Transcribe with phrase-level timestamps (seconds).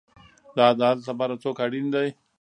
[0.55, 2.07] د عدالت لپاره څوک اړین دی؟